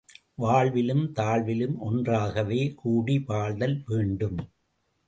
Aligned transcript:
வாழ்விலும் 0.37 1.03
தாழ்விலும் 1.11 1.77
ஒன்றாகவே 1.81 2.61
கூடி 2.75 3.17
வாழ்தல் 3.27 3.77
வேண்டும்! 3.87 4.41